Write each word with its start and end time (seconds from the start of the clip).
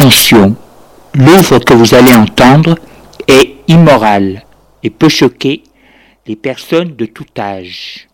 Attention, 0.00 0.56
l'œuvre 1.12 1.58
que 1.58 1.74
vous 1.74 1.94
allez 1.94 2.14
entendre 2.14 2.78
est 3.28 3.56
immorale 3.68 4.46
et 4.82 4.88
peut 4.88 5.10
choquer 5.10 5.62
les 6.26 6.36
personnes 6.36 6.96
de 6.96 7.04
tout 7.04 7.26
âge. 7.38 8.08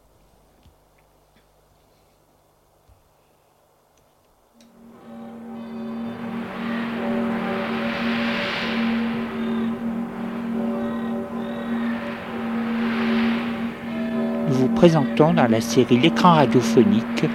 Nous 14.48 14.54
vous 14.54 14.68
présentons 14.74 15.34
dans 15.34 15.46
la 15.46 15.60
série 15.60 16.00
L'écran 16.00 16.32
radiophonique 16.32 17.26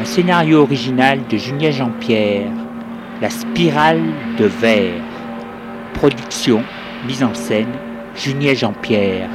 un 0.00 0.04
scénario 0.04 0.62
original 0.62 1.20
de 1.30 1.36
Julien 1.36 1.70
Jean-Pierre, 1.70 2.50
La 3.22 3.30
spirale 3.30 4.02
de 4.38 4.44
verre. 4.44 5.00
Production, 5.94 6.62
mise 7.06 7.24
en 7.24 7.32
scène, 7.32 7.72
Julien 8.14 8.52
Jean-Pierre. 8.52 9.30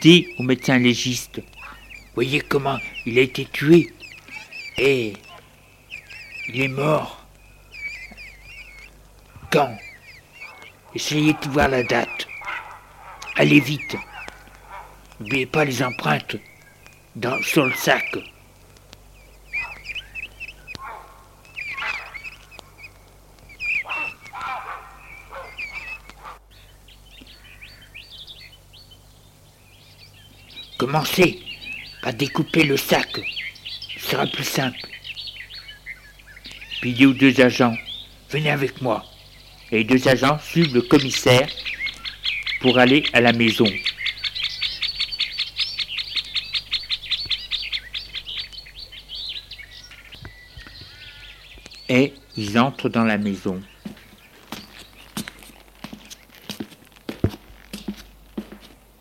Dit 0.00 0.28
au 0.38 0.42
médecin 0.42 0.78
légiste 0.78 1.42
Voyez 2.14 2.40
comment 2.40 2.78
il 3.04 3.18
a 3.18 3.22
été 3.22 3.44
tué. 3.44 3.92
Et 4.78 5.12
il 6.48 6.60
est 6.62 6.68
mort. 6.68 7.26
Quand? 9.52 9.76
Essayez 10.94 11.34
de 11.34 11.48
voir 11.50 11.68
la 11.68 11.82
date. 11.82 12.26
Allez 13.36 13.60
vite. 13.60 13.96
N'oubliez 15.20 15.46
pas 15.46 15.66
les 15.66 15.82
empreintes 15.82 16.36
dans, 17.14 17.40
sur 17.42 17.74
sac. 17.76 18.16
Commencez 30.80 31.38
par 32.00 32.14
découper 32.14 32.64
le 32.64 32.78
sac. 32.78 33.20
Ce 33.98 34.12
sera 34.12 34.26
plus 34.26 34.44
simple. 34.44 34.80
Puis 36.80 36.94
dit 36.94 37.04
aux 37.04 37.12
deux 37.12 37.38
agents, 37.38 37.76
venez 38.30 38.50
avec 38.50 38.80
moi. 38.80 39.04
Et 39.70 39.76
les 39.76 39.84
deux 39.84 40.08
agents 40.08 40.38
suivent 40.38 40.72
le 40.72 40.80
commissaire 40.80 41.46
pour 42.62 42.78
aller 42.78 43.04
à 43.12 43.20
la 43.20 43.34
maison. 43.34 43.66
Et 51.90 52.14
ils 52.38 52.58
entrent 52.58 52.88
dans 52.88 53.04
la 53.04 53.18
maison. 53.18 53.60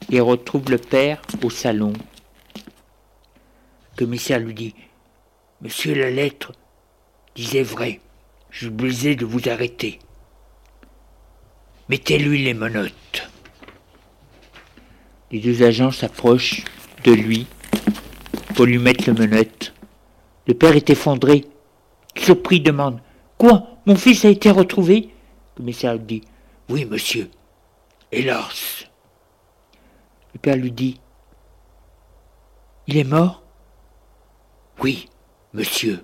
Et 0.10 0.20
retrouve 0.20 0.70
le 0.70 0.78
père 0.78 1.22
au 1.44 1.50
salon. 1.50 1.94
Le 2.56 4.06
commissaire 4.06 4.40
lui 4.40 4.54
dit 4.54 4.76
Monsieur, 5.62 5.94
la 5.94 6.10
lettre 6.10 6.54
disait 7.36 7.64
vrai. 7.64 8.00
Je 8.50 8.60
suis 8.60 8.68
obligé 8.68 9.16
de 9.16 9.26
vous 9.26 9.50
arrêter. 9.50 10.00
Mettez-lui 11.90 12.44
les 12.44 12.54
menottes. 12.54 13.30
Les 15.32 15.40
deux 15.40 15.64
agents 15.64 15.92
s'approchent 15.92 16.64
de 17.04 17.12
lui 17.12 17.46
pour 18.56 18.66
lui 18.66 18.80
mettre 18.80 19.06
les 19.10 19.14
menottes. 19.14 19.74
Le 20.48 20.54
père 20.54 20.76
est 20.76 20.90
effondré. 20.90 21.46
Surpris 22.16 22.60
demande 22.60 23.00
Quoi? 23.38 23.78
Mon 23.86 23.96
fils 23.96 24.26
a 24.26 24.30
été 24.30 24.50
retrouvé? 24.50 25.10
Le 25.54 25.58
commissaire 25.58 25.94
lui 25.94 26.04
dit 26.04 26.22
Oui, 26.70 26.86
monsieur. 26.86 27.30
Hélas. 28.12 28.89
Le 30.34 30.40
père 30.40 30.56
lui 30.56 30.72
dit 30.72 31.00
Il 32.88 32.98
est 32.98 33.04
mort? 33.04 33.44
Oui, 34.80 35.10
monsieur. 35.54 36.04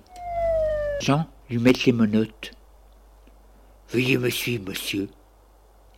Jean 1.00 1.26
lui 1.48 1.58
met 1.58 1.72
les 1.84 1.92
menottes. 1.92 2.52
Veuillez 3.90 4.18
me 4.18 4.30
suivre, 4.30 4.68
monsieur. 4.68 5.08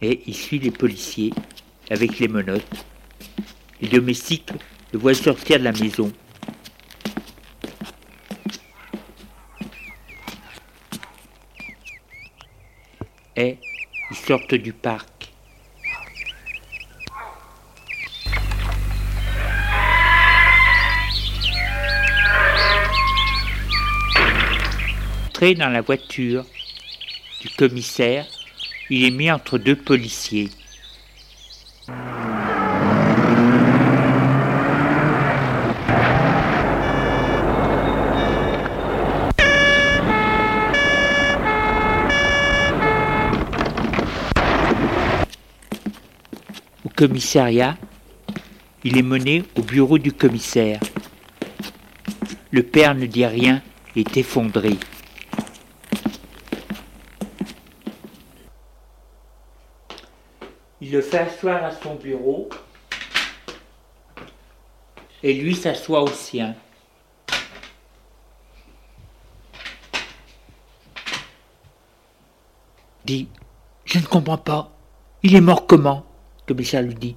Et 0.01 0.23
il 0.27 0.35
suit 0.35 0.59
les 0.59 0.71
policiers 0.71 1.33
avec 1.91 2.19
les 2.19 2.29
menottes. 2.29 2.85
Les 3.81 3.89
domestiques 3.89 4.53
le 4.93 4.99
voient 4.99 5.15
sortir 5.15 5.59
de 5.59 5.65
la 5.65 5.73
maison. 5.73 6.13
Et 13.37 13.59
ils 14.11 14.17
sortent 14.17 14.55
du 14.55 14.73
parc. 14.73 15.18
Dans 25.41 25.69
la 25.69 25.83
voiture 25.83 26.45
du 27.41 27.49
commissaire, 27.51 28.27
il 28.91 29.05
est 29.05 29.13
mis 29.13 29.31
entre 29.31 29.57
deux 29.57 29.77
policiers. 29.77 30.49
Au 46.85 46.89
commissariat, 46.97 47.77
il 48.83 48.99
est 48.99 49.03
mené 49.03 49.45
au 49.57 49.63
bureau 49.63 49.99
du 49.99 50.11
commissaire. 50.11 50.81
Le 52.51 52.65
père 52.65 52.97
ne 52.97 53.07
dit 53.07 53.25
rien, 53.25 53.63
est 53.95 54.17
effondré. 54.17 54.77
Fait 61.01 61.19
asseoir 61.19 61.65
à 61.65 61.73
son 61.73 61.95
bureau 61.95 62.49
et 65.23 65.35
lui 65.35 65.55
s'assoit 65.55 66.03
au 66.03 66.09
sien. 66.09 66.55
Dit, 73.05 73.29
je 73.85 73.99
ne 73.99 74.05
comprends 74.05 74.39
pas. 74.39 74.71
Il 75.23 75.35
est 75.35 75.41
mort 75.41 75.67
comment? 75.67 76.05
Que 76.47 76.53
lui 76.53 76.95
dit. 76.95 77.15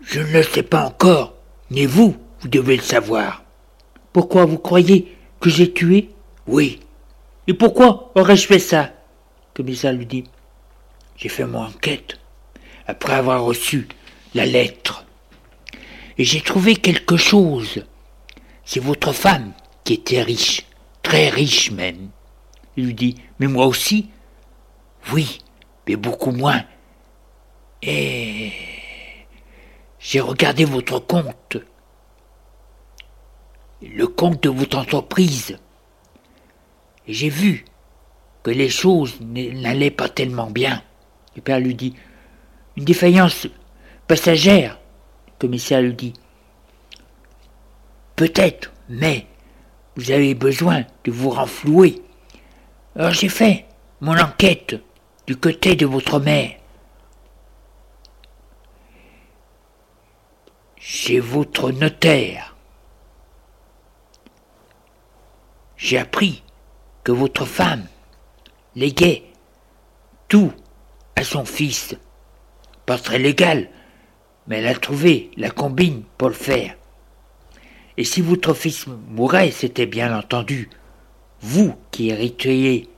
Je 0.00 0.20
ne 0.20 0.32
le 0.32 0.42
sais 0.42 0.62
pas 0.62 0.86
encore, 0.86 1.34
mais 1.70 1.86
vous, 1.86 2.16
vous 2.40 2.48
devez 2.48 2.76
le 2.76 2.82
savoir. 2.82 3.42
Pourquoi 4.12 4.44
vous 4.44 4.58
croyez 4.58 5.16
que 5.40 5.50
j'ai 5.50 5.72
tué? 5.72 6.10
Oui. 6.46 6.80
Et 7.46 7.54
pourquoi 7.54 8.10
aurais-je 8.14 8.46
fait 8.46 8.58
ça? 8.58 8.90
Commissaire 9.54 9.92
lui 9.92 10.06
dit. 10.06 10.24
J'ai 11.18 11.28
fait 11.28 11.44
mon 11.44 11.64
enquête 11.64 12.18
après 12.86 13.14
avoir 13.14 13.42
reçu 13.42 13.88
la 14.34 14.46
lettre. 14.46 15.04
Et 16.16 16.24
j'ai 16.24 16.40
trouvé 16.40 16.76
quelque 16.76 17.16
chose. 17.16 17.84
C'est 18.64 18.80
votre 18.80 19.12
femme 19.12 19.52
qui 19.84 19.94
était 19.94 20.22
riche, 20.22 20.64
très 21.02 21.28
riche 21.28 21.70
même. 21.72 22.10
Il 22.76 22.86
lui 22.86 22.94
dit, 22.94 23.16
mais 23.38 23.48
moi 23.48 23.66
aussi? 23.66 24.10
Oui, 25.12 25.40
mais 25.86 25.96
beaucoup 25.96 26.30
moins. 26.30 26.62
Et 27.82 28.52
j'ai 29.98 30.20
regardé 30.20 30.64
votre 30.64 30.98
compte, 31.00 31.56
le 33.82 34.06
compte 34.06 34.42
de 34.42 34.48
votre 34.48 34.78
entreprise, 34.78 35.58
et 37.06 37.12
j'ai 37.12 37.28
vu 37.28 37.64
que 38.42 38.50
les 38.50 38.68
choses 38.68 39.20
n'allaient 39.20 39.90
pas 39.90 40.08
tellement 40.08 40.50
bien. 40.50 40.82
Le 41.38 41.42
père 41.42 41.60
lui 41.60 41.76
dit, 41.76 41.94
une 42.76 42.84
défaillance 42.84 43.46
passagère, 44.08 44.76
le 45.28 45.32
commissaire 45.38 45.80
lui 45.80 45.94
dit. 45.94 46.12
Peut-être, 48.16 48.72
mais 48.88 49.28
vous 49.94 50.10
avez 50.10 50.34
besoin 50.34 50.84
de 51.04 51.12
vous 51.12 51.30
renflouer. 51.30 52.02
Alors 52.96 53.12
j'ai 53.12 53.28
fait 53.28 53.66
mon 54.00 54.18
enquête 54.18 54.82
du 55.28 55.36
côté 55.36 55.76
de 55.76 55.86
votre 55.86 56.18
mère. 56.18 56.56
Chez 60.74 61.20
votre 61.20 61.70
notaire. 61.70 62.56
J'ai 65.76 65.98
appris 65.98 66.42
que 67.04 67.12
votre 67.12 67.44
femme 67.44 67.86
léguait 68.74 69.22
tout 70.26 70.52
son 71.24 71.44
fils. 71.44 71.96
Pas 72.86 72.98
très 72.98 73.18
légal, 73.18 73.68
mais 74.46 74.58
elle 74.58 74.66
a 74.66 74.74
trouvé 74.74 75.30
la 75.36 75.50
combine 75.50 76.02
pour 76.16 76.28
le 76.28 76.34
faire. 76.34 76.74
Et 77.96 78.04
si 78.04 78.20
votre 78.20 78.54
fils 78.54 78.86
mourait, 78.86 79.50
c'était 79.50 79.86
bien 79.86 80.16
entendu 80.16 80.70
vous 81.40 81.74
qui 81.90 82.10
héritiez. 82.10 82.88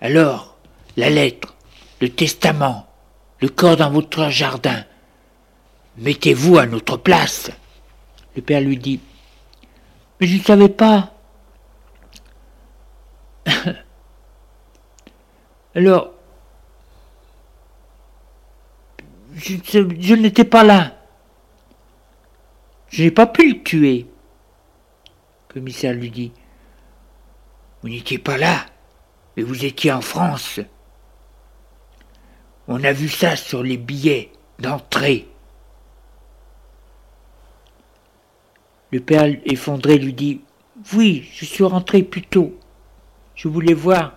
Alors, 0.00 0.56
la 0.96 1.10
lettre, 1.10 1.54
le 2.00 2.08
testament, 2.08 2.88
le 3.40 3.48
corps 3.48 3.76
dans 3.76 3.90
votre 3.90 4.28
jardin, 4.28 4.84
mettez-vous 5.98 6.58
à 6.58 6.66
notre 6.66 6.96
place. 6.96 7.50
Le 8.34 8.42
père 8.42 8.60
lui 8.60 8.76
dit, 8.76 9.00
mais 10.20 10.26
je 10.26 10.38
ne 10.38 10.42
savais 10.42 10.68
pas. 10.68 11.14
Alors, 15.74 16.12
je, 19.34 20.14
n'étais 20.14 20.44
pas 20.44 20.64
là. 20.64 20.96
Je 22.88 23.04
n'ai 23.04 23.10
pas 23.10 23.26
pu 23.26 23.52
le 23.52 23.62
tuer. 23.62 24.06
Le 25.48 25.54
commissaire 25.54 25.94
lui 25.94 26.10
dit, 26.10 26.32
vous 27.82 27.88
n'étiez 27.88 28.18
pas 28.18 28.38
là, 28.38 28.66
mais 29.36 29.42
vous 29.42 29.64
étiez 29.64 29.92
en 29.92 30.00
France. 30.00 30.60
On 32.68 32.82
a 32.84 32.92
vu 32.92 33.08
ça 33.08 33.36
sur 33.36 33.62
les 33.62 33.76
billets 33.76 34.30
d'entrée. 34.58 35.28
Le 38.92 39.00
père 39.00 39.24
effondré 39.44 39.98
lui 39.98 40.12
dit 40.12 40.42
Oui, 40.92 41.28
je 41.32 41.44
suis 41.44 41.64
rentré 41.64 42.02
plus 42.02 42.22
tôt. 42.22 42.58
Je 43.34 43.48
voulais 43.48 43.74
voir 43.74 44.14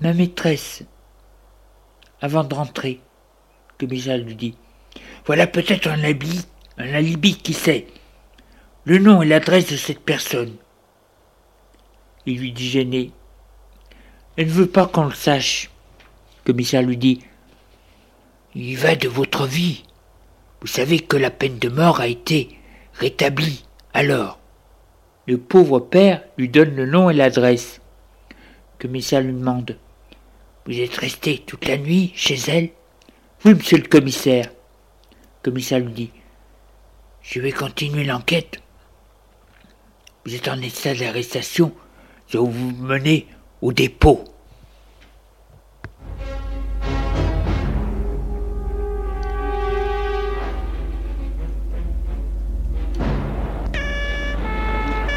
ma 0.00 0.14
maîtresse 0.14 0.84
avant 2.20 2.44
de 2.44 2.54
rentrer. 2.54 3.00
Que 3.78 3.86
lui 3.86 4.34
dit 4.34 4.56
Voilà 5.26 5.46
peut-être 5.46 5.86
un 5.88 6.02
alibi, 6.02 6.40
un 6.78 6.94
alibi, 6.94 7.36
qui 7.36 7.52
sait. 7.52 7.86
Le 8.84 8.98
nom 8.98 9.20
et 9.22 9.26
l'adresse 9.26 9.70
de 9.70 9.76
cette 9.76 10.00
personne. 10.00 10.54
Il 12.24 12.38
lui 12.38 12.52
dit 12.52 12.68
gêné. 12.68 13.12
Elle 14.36 14.46
ne 14.46 14.52
veut 14.52 14.68
pas 14.68 14.86
qu'on 14.86 15.04
le 15.04 15.14
sache. 15.14 15.70
Le 16.38 16.52
commissaire 16.52 16.82
lui 16.82 16.96
dit 16.96 17.20
Il 18.54 18.76
va 18.76 18.96
de 18.96 19.08
votre 19.08 19.46
vie. 19.46 19.82
Vous 20.60 20.66
savez 20.66 21.00
que 21.00 21.16
la 21.16 21.30
peine 21.30 21.58
de 21.58 21.68
mort 21.68 22.00
a 22.00 22.06
été 22.06 22.58
rétablie. 22.94 23.64
Alors, 23.92 24.38
le 25.26 25.38
pauvre 25.38 25.80
père 25.80 26.22
lui 26.38 26.48
donne 26.48 26.74
le 26.74 26.86
nom 26.86 27.10
et 27.10 27.14
l'adresse. 27.14 27.80
Commissaire 28.78 29.20
lui 29.20 29.32
demande 29.32 29.76
Vous 30.64 30.78
êtes 30.78 30.96
resté 30.96 31.42
toute 31.46 31.66
la 31.66 31.76
nuit 31.76 32.12
chez 32.14 32.36
elle 32.48 32.70
Oui, 33.44 33.54
monsieur 33.54 33.78
le 33.78 33.88
commissaire. 33.88 34.46
Le 34.50 35.50
commissaire 35.50 35.78
lui 35.80 35.92
dit 35.92 36.10
Je 37.22 37.40
vais 37.40 37.52
continuer 37.52 38.04
l'enquête. 38.04 38.60
Vous 40.24 40.34
êtes 40.34 40.48
en 40.48 40.60
état 40.60 40.94
d'arrestation 40.94 41.72
je 42.28 42.38
vais 42.38 42.44
vous 42.44 42.72
mener 42.80 43.26
au 43.62 43.72
dépôt. 43.72 44.24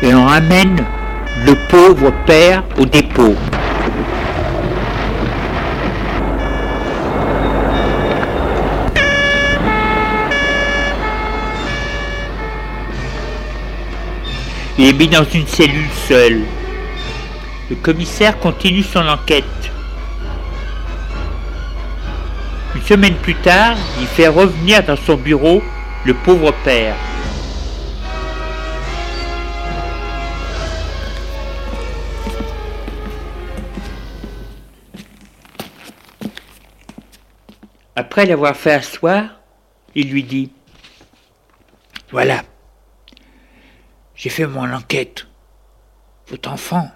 Et 0.01 0.13
on 0.13 0.25
ramène 0.25 0.77
le 1.45 1.55
pauvre 1.69 2.13
père 2.25 2.63
au 2.77 2.85
dépôt. 2.85 3.35
Il 14.79 14.85
est 14.85 14.93
mis 14.93 15.09
dans 15.09 15.25
une 15.25 15.45
cellule 15.45 15.89
seule. 16.07 16.45
Le 17.69 17.75
commissaire 17.75 18.39
continue 18.39 18.81
son 18.81 19.05
enquête. 19.05 19.43
Une 22.73 22.81
semaine 22.83 23.15
plus 23.15 23.35
tard, 23.35 23.75
il 23.99 24.07
fait 24.07 24.29
revenir 24.29 24.81
dans 24.85 24.95
son 24.95 25.15
bureau 25.15 25.61
le 26.05 26.13
pauvre 26.13 26.53
père. 26.63 26.95
Après 37.97 38.25
l'avoir 38.25 38.55
fait 38.55 38.71
asseoir, 38.71 39.25
il 39.93 40.09
lui 40.09 40.23
dit 40.23 40.53
Voilà, 42.11 42.43
j'ai 44.19 44.29
fait 44.29 44.47
mon 44.47 44.71
enquête. 44.73 45.27
Votre 46.27 46.51
enfant 46.51 46.91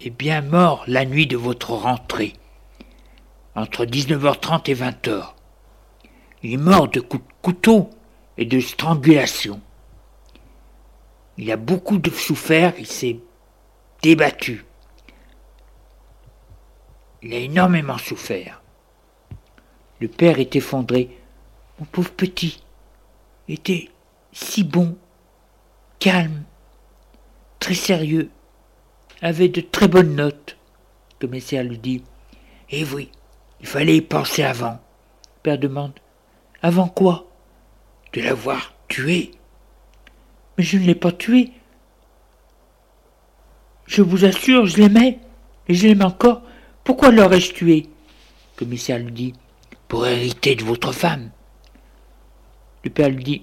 est 0.00 0.10
bien 0.10 0.42
mort 0.42 0.82
la 0.88 1.06
nuit 1.06 1.28
de 1.28 1.36
votre 1.36 1.70
rentrée, 1.70 2.32
entre 3.54 3.84
19h30 3.84 4.68
et 4.68 4.74
20h. 4.74 5.32
Il 6.42 6.54
est 6.54 6.56
mort 6.56 6.88
de 6.88 6.98
coups 6.98 7.24
de 7.24 7.32
couteau 7.40 7.88
et 8.36 8.46
de 8.46 8.58
strangulation. 8.58 9.60
Il 11.38 11.52
a 11.52 11.56
beaucoup 11.56 12.02
souffert, 12.12 12.74
il 12.76 12.88
s'est 12.88 13.20
débattu. 14.02 14.66
Il 17.22 17.32
a 17.32 17.38
énormément 17.38 17.96
souffert. 17.96 18.60
Le 20.00 20.08
père 20.08 20.40
est 20.40 20.56
effondré. 20.56 21.16
Mon 21.78 21.86
pauvre 21.86 22.10
petit 22.10 22.60
était 23.48 23.88
si 24.32 24.64
bon, 24.64 24.98
calme, 26.04 26.42
très 27.60 27.72
sérieux 27.72 28.28
avait 29.22 29.48
de 29.48 29.62
très 29.62 29.88
bonnes 29.88 30.14
notes. 30.14 30.58
Le 31.12 31.26
commissaire 31.26 31.64
lui 31.64 31.78
dit 31.78 32.02
Eh 32.68 32.84
oui, 32.84 33.10
il 33.62 33.66
fallait 33.66 33.96
y 33.96 34.00
penser 34.02 34.42
avant. 34.42 34.78
père 35.42 35.58
demande 35.58 35.94
Avant 36.60 36.88
quoi? 36.88 37.26
De 38.12 38.20
l'avoir 38.20 38.74
tué. 38.88 39.30
Mais 40.58 40.64
je 40.64 40.76
ne 40.76 40.84
l'ai 40.84 40.94
pas 40.94 41.10
tué. 41.10 41.52
Je 43.86 44.02
vous 44.02 44.26
assure, 44.26 44.66
je 44.66 44.76
l'aimais, 44.76 45.20
et 45.68 45.74
je 45.74 45.88
l'aime 45.88 46.02
encore, 46.02 46.42
Pourquoi 46.84 47.12
l'aurais-je 47.12 47.54
tué? 47.54 47.88
Le 48.56 48.58
commissaire 48.58 48.98
lui 48.98 49.10
dit 49.10 49.32
Pour 49.88 50.06
hériter 50.06 50.54
de 50.54 50.64
votre 50.64 50.92
femme. 50.92 51.30
Le 52.84 52.90
père 52.90 53.08
lui 53.08 53.24
dit 53.24 53.42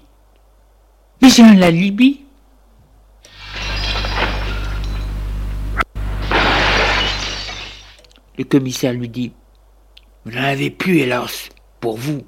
Mais 1.20 1.28
j'ai 1.28 1.42
un 1.42 1.60
alibi. 1.60 2.22
Le 8.38 8.44
commissaire 8.44 8.92
lui 8.92 9.08
dit 9.08 9.32
Vous 10.24 10.32
n'en 10.32 10.42
avez 10.42 10.70
plus, 10.70 10.98
hélas, 10.98 11.48
pour 11.80 11.96
vous. 11.96 12.22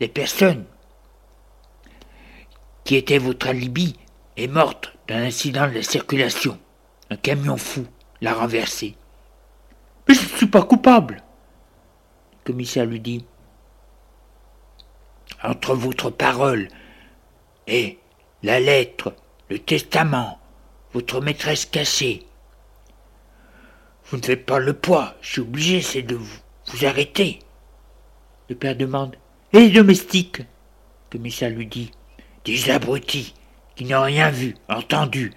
Les 0.00 0.08
personnes 0.08 0.64
qui 2.84 2.96
étaient 2.96 3.18
votre 3.18 3.48
alibi 3.48 3.96
est 4.36 4.46
morte 4.46 4.92
d'un 5.08 5.22
incident 5.22 5.68
de 5.68 5.74
la 5.74 5.82
circulation. 5.82 6.58
Un 7.10 7.16
camion 7.16 7.56
fou 7.56 7.86
l'a 8.20 8.34
renversé. 8.34 8.94
Mais 10.06 10.14
je 10.14 10.22
ne 10.22 10.36
suis 10.36 10.46
pas 10.46 10.62
coupable. 10.62 11.22
Le 12.32 12.52
commissaire 12.52 12.86
lui 12.86 13.00
dit 13.00 13.24
Entre 15.42 15.74
votre 15.74 16.10
parole 16.10 16.68
et 17.66 17.98
la 18.42 18.60
lettre, 18.60 19.14
le 19.48 19.58
testament, 19.58 20.40
votre 20.92 21.20
maîtresse 21.20 21.66
cachée, 21.66 22.26
vous 24.10 24.16
ne 24.16 24.22
faites 24.22 24.44
pas 24.44 24.58
le 24.58 24.72
poids, 24.72 25.14
je 25.20 25.30
suis 25.30 25.40
obligé, 25.40 25.80
c'est 25.80 26.02
de 26.02 26.16
vous, 26.16 26.38
vous 26.66 26.84
arrêter. 26.84 27.38
Le 28.48 28.56
père 28.56 28.74
demande 28.74 29.14
Et 29.52 29.60
les 29.60 29.70
domestiques? 29.70 30.38
Le 30.38 31.18
commissaire 31.18 31.50
lui 31.50 31.66
dit 31.66 31.92
Des 32.44 32.70
abrutis 32.70 33.34
qui 33.76 33.84
n'ont 33.84 34.02
rien 34.02 34.30
vu, 34.30 34.56
entendu, 34.68 35.32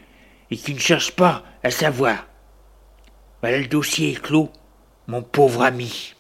et 0.50 0.58
qui 0.58 0.74
ne 0.74 0.80
cherchent 0.80 1.16
pas 1.16 1.44
à 1.62 1.70
savoir. 1.70 2.26
Voilà 3.42 3.60
le 3.60 3.68
dossier 3.68 4.14
est 4.14 4.22
clos, 4.22 4.52
mon 5.06 5.22
pauvre 5.22 5.62
ami. 5.62 6.16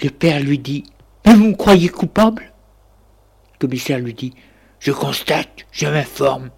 Le 0.00 0.10
père 0.10 0.40
lui 0.40 0.60
dit 0.60 0.84
Mais 1.26 1.34
vous 1.34 1.48
me 1.48 1.56
croyez 1.56 1.88
coupable? 1.88 2.52
Le 3.56 3.66
commissaire 3.66 3.98
lui 3.98 4.12
dit 4.12 4.34
Je 4.80 4.92
constate, 4.92 5.66
je 5.72 5.86
m'informe, 5.86 6.50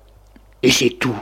et 0.62 0.70
c'est 0.70 0.90
tout. 0.98 1.16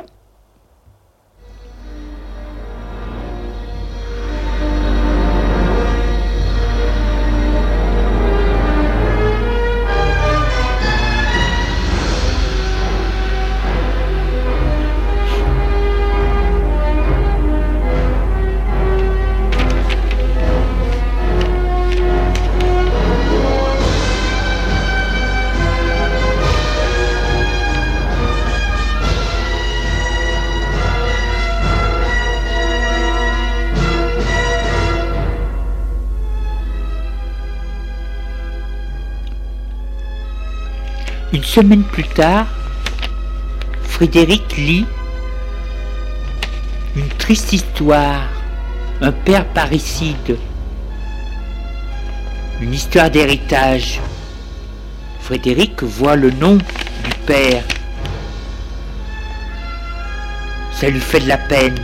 Semaine 41.57 41.85
plus 41.85 42.05
tard, 42.05 42.47
Frédéric 43.83 44.59
lit 44.59 44.85
une 46.95 47.09
triste 47.09 47.55
histoire, 47.55 48.29
un 49.01 49.11
père 49.11 49.47
parricide, 49.55 50.37
une 52.61 52.75
histoire 52.75 53.11
d'héritage. 53.11 54.03
Frédéric 55.21 55.83
voit 55.83 56.15
le 56.15 56.31
nom 56.31 56.57
du 56.57 57.15
père. 57.25 57.65
Ça 60.73 60.91
lui 60.91 61.01
fait 61.01 61.21
de 61.21 61.29
la 61.29 61.39
peine. 61.39 61.79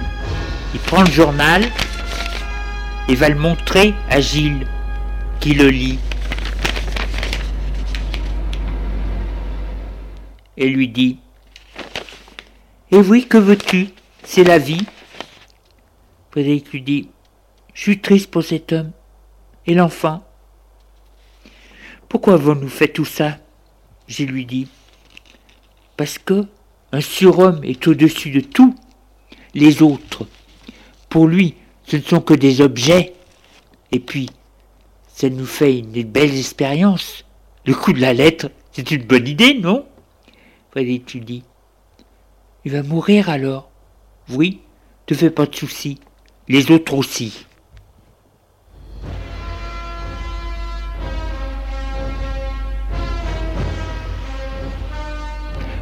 Il 0.75 0.81
prend 0.81 1.01
le 1.01 1.11
journal 1.11 1.65
et 3.09 3.15
va 3.15 3.31
le 3.31 3.37
montrer 3.37 3.95
à 4.11 4.21
Gilles, 4.21 4.67
qui 5.41 5.55
le 5.55 5.69
lit. 5.71 5.99
Et 10.57 10.69
lui 10.69 10.89
dit 10.89 11.19
Eh 12.91 12.99
oui, 12.99 13.27
que 13.27 13.39
veux-tu? 13.39 13.89
C'est 14.25 14.45
la 14.45 14.59
vie. 14.59 14.85
Frédéric 16.31 16.73
lui 16.73 16.83
dit 16.83 17.09
Je 17.75 17.83
suis 17.83 18.01
triste 18.01 18.31
pour 18.31 18.43
cet 18.43 18.73
homme. 18.73 18.93
Et 19.67 19.75
l'enfant? 19.75 20.25
Pourquoi 22.09 22.35
avons-nous 22.35 22.69
fait 22.69 22.89
tout 22.89 23.05
ça? 23.05 23.39
Je 24.07 24.25
lui 24.25 24.45
dis 24.45 24.69
Parce 25.97 26.19
que 26.19 26.47
un 26.93 27.01
surhomme 27.01 27.65
est 27.65 27.87
au-dessus 27.87 28.31
de 28.31 28.41
tout 28.41 28.75
les 29.55 29.83
autres. 29.83 30.27
Pour 31.09 31.27
lui, 31.27 31.55
ce 31.85 31.97
ne 31.97 32.03
sont 32.03 32.21
que 32.21 32.35
des 32.35 32.61
objets. 32.61 33.15
Et 33.93 34.01
puis, 34.01 34.29
ça 35.09 35.29
nous 35.29 35.47
fait 35.47 35.79
une 35.79 36.03
belle 36.03 36.37
expérience. 36.37 37.25
Le 37.65 37.75
coup 37.75 37.93
de 37.93 38.01
la 38.01 38.13
lettre, 38.13 38.51
c'est 38.73 38.91
une 38.91 39.05
bonne 39.05 39.29
idée, 39.29 39.55
non? 39.55 39.87
Il 40.75 41.43
va 42.73 42.83
mourir 42.83 43.29
alors 43.29 43.71
Oui, 44.31 44.63
te 45.05 45.13
fais 45.15 45.29
pas 45.31 45.45
de 45.45 45.55
soucis. 45.55 45.99
Les 46.49 46.71
autres 46.71 46.95
aussi. 46.95 47.47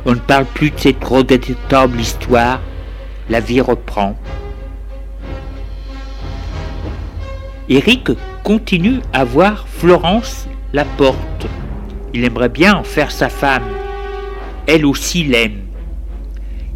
On 0.06 0.14
ne 0.14 0.20
parle 0.20 0.47
plus 0.47 0.70
de 0.70 0.78
cette 0.78 1.04
regrettable 1.04 2.00
histoire. 2.00 2.61
La 3.28 3.38
vie 3.38 3.61
reprend. 3.61 4.16
Eric 7.68 8.11
continue 8.42 8.99
à 9.12 9.23
voir 9.23 9.68
Florence 9.68 10.49
la 10.73 10.85
porte. 10.85 11.47
Il 12.12 12.25
aimerait 12.25 12.49
bien 12.49 12.75
en 12.75 12.82
faire 12.82 13.12
sa 13.12 13.28
femme 13.28 13.62
elle 14.70 14.86
aussi 14.86 15.24
l'aime. 15.24 15.62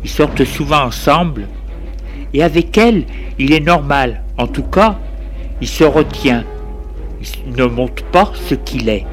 Ils 0.03 0.11
sortent 0.11 0.45
souvent 0.45 0.83
ensemble, 0.83 1.47
et 2.33 2.43
avec 2.43 2.77
elle, 2.77 3.05
il 3.39 3.53
est 3.53 3.61
normal, 3.61 4.25
en 4.37 4.49
tout 4.49 4.65
cas, 4.65 4.99
il 5.61 5.69
se 5.69 5.85
retient, 5.85 6.45
il 7.47 7.55
ne 7.55 7.67
montre 7.67 8.03
pas 8.07 8.33
ce 8.49 8.57
qu'il 8.57 8.89
est. 8.89 9.07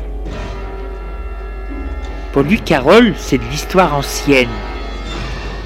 Pour 2.33 2.41
lui, 2.41 2.59
Carole, 2.59 3.13
c'est 3.17 3.37
de 3.37 3.43
l'histoire 3.51 3.93
ancienne, 3.93 4.49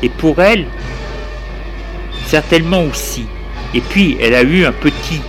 et 0.03 0.09
pour 0.09 0.41
elle, 0.41 0.65
certainement 2.25 2.83
aussi. 2.83 3.25
Et 3.73 3.79
puis, 3.81 4.17
elle 4.21 4.35
a 4.35 4.43
eu 4.43 4.65
un 4.65 4.73
petit, 4.73 5.21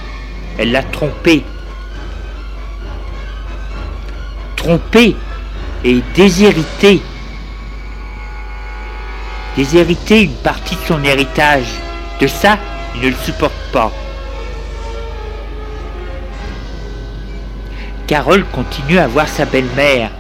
elle 0.59 0.73
l'a 0.73 0.83
trompé. 0.83 1.45
Trompé 4.57 5.15
et 5.85 6.01
déshérité 6.17 7.01
déshériter 9.57 10.23
une 10.25 10.35
partie 10.35 10.77
de 10.77 10.81
son 10.83 11.03
héritage. 11.03 11.67
De 12.21 12.27
ça, 12.27 12.59
il 12.95 13.03
ne 13.03 13.09
le 13.09 13.17
supporte 13.17 13.55
pas. 13.73 13.91
Carole 18.07 18.45
continue 18.53 18.99
à 18.99 19.09
voir 19.09 19.27
sa 19.27 19.47
belle-mère. 19.47 20.11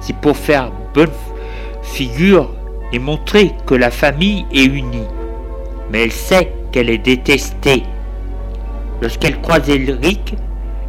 C'est 0.00 0.16
pour 0.16 0.36
faire 0.36 0.70
bonne 0.94 1.10
figure 1.82 2.50
et 2.92 2.98
montrer 2.98 3.52
que 3.66 3.74
la 3.74 3.90
famille 3.90 4.46
est 4.52 4.64
unie. 4.64 5.08
Mais 5.90 6.04
elle 6.04 6.12
sait 6.12 6.52
qu'elle 6.70 6.90
est 6.90 6.98
détestée. 6.98 7.82
Lorsqu'elle 9.00 9.40
croise 9.40 9.68
Eric, 9.68 10.34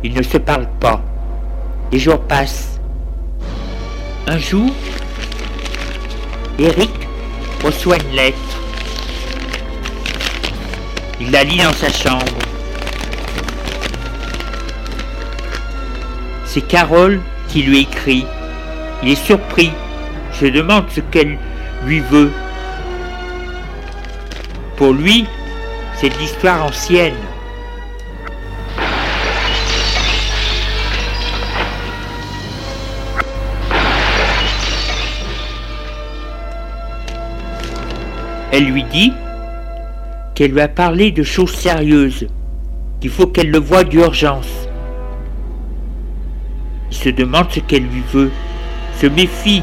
ils 0.04 0.14
ne 0.14 0.22
se 0.22 0.38
parlent 0.38 0.70
pas. 0.80 1.02
Les 1.92 2.00
jours 2.00 2.20
passent. 2.20 2.80
Un 4.28 4.38
jour, 4.38 4.70
Eric 6.60 7.07
reçoit 7.64 7.98
une 7.98 8.16
lettre. 8.16 8.38
Il 11.20 11.32
la 11.32 11.44
lit 11.44 11.58
dans 11.58 11.74
sa 11.74 11.92
chambre. 11.92 12.26
C'est 16.46 16.62
Carole 16.62 17.22
qui 17.48 17.64
lui 17.64 17.82
écrit. 17.82 18.26
Il 19.04 19.10
est 19.10 19.26
surpris. 19.26 19.72
Je 20.40 20.48
demande 20.48 20.86
ce 20.90 21.02
qu'elle 21.02 21.38
lui 21.86 22.00
veut. 22.00 22.32
Pour 24.76 24.94
lui, 24.94 25.26
c'est 25.96 26.10
de 26.10 26.18
l'histoire 26.18 26.66
ancienne. 26.66 27.27
Elle 38.58 38.72
lui 38.72 38.84
dit 38.86 39.14
qu'elle 40.34 40.50
lui 40.50 40.62
a 40.62 40.68
parlé 40.68 41.12
de 41.12 41.22
choses 41.22 41.54
sérieuses, 41.54 42.26
qu'il 43.00 43.12
faut 43.12 43.28
qu'elle 43.28 43.52
le 43.52 43.60
voie 43.60 43.84
d'urgence. 43.84 44.68
Il 46.90 46.98
se 46.98 47.10
demande 47.10 47.52
ce 47.52 47.60
qu'elle 47.60 47.84
lui 47.84 48.02
veut, 48.12 48.32
se 48.96 49.06
méfie, 49.06 49.62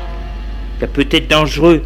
ça 0.78 0.86
peut 0.86 1.08
être 1.10 1.28
dangereux. 1.28 1.82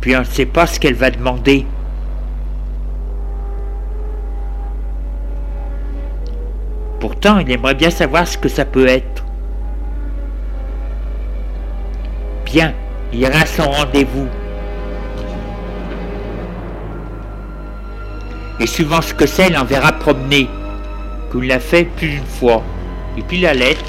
Puis 0.00 0.16
on 0.16 0.20
ne 0.20 0.24
sait 0.24 0.44
pas 0.44 0.66
ce 0.66 0.80
qu'elle 0.80 0.94
va 0.94 1.12
demander. 1.12 1.64
Pourtant, 6.98 7.38
il 7.38 7.48
aimerait 7.52 7.76
bien 7.76 7.90
savoir 7.90 8.26
ce 8.26 8.36
que 8.36 8.48
ça 8.48 8.64
peut 8.64 8.88
être. 8.88 9.24
Bien, 12.44 12.74
ira 13.12 13.40
à 13.40 13.46
son 13.46 13.64
rendez-vous. 13.70 14.28
Et 18.60 18.66
suivant 18.66 19.00
ce 19.00 19.14
que 19.14 19.26
c'est, 19.26 19.48
il 19.48 19.56
enverra 19.56 19.92
promener, 19.92 20.48
qu'il 21.30 21.46
l'a 21.46 21.60
fait 21.60 21.84
plus 21.84 22.08
d'une 22.08 22.26
fois. 22.26 22.62
Et 23.16 23.22
puis 23.22 23.40
la 23.40 23.54
lettre. 23.54 23.84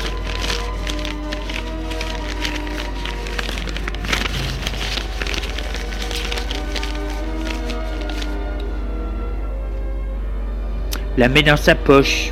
La 11.17 11.27
met 11.27 11.43
dans 11.43 11.57
sa 11.57 11.75
poche. 11.75 12.31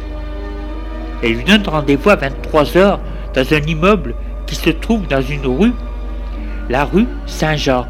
Elle 1.24 1.34
lui 1.34 1.44
donne 1.44 1.63
rendez-vous 1.67 2.10
à 2.12 2.15
23h 2.15 3.00
dans 3.34 3.53
un 3.53 3.62
immeuble 3.63 4.15
qui 4.46 4.56
se 4.56 4.70
trouve 4.70 5.08
dans 5.08 5.22
une 5.22 5.46
rue, 5.46 5.74
la 6.70 6.86
rue 6.86 7.08
Saint-Jacques. 7.26 7.88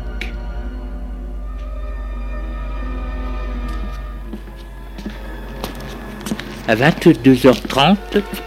À 6.68 6.76
22h30, 6.76 7.98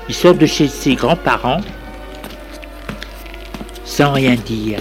il 0.08 0.14
sort 0.14 0.34
de 0.34 0.46
chez 0.46 0.68
ses 0.68 0.94
grands-parents 0.94 1.60
sans 3.84 4.12
rien 4.12 4.34
dire. 4.34 4.80